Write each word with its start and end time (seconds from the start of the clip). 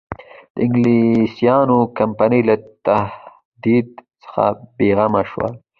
د 0.53 0.55
انګلیسیانو 0.65 1.77
کمپنۍ 1.97 2.41
له 2.49 2.55
تهدید 2.85 3.87
څخه 4.23 4.45
بېغمه 4.77 5.21
شول. 5.29 5.53